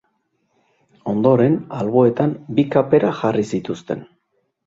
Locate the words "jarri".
3.21-3.47